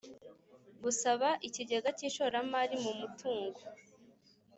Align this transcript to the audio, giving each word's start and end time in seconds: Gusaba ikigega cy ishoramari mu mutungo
Gusaba 0.83 1.29
ikigega 1.47 1.89
cy 1.97 2.05
ishoramari 2.09 2.75
mu 2.83 2.91
mutungo 2.99 3.59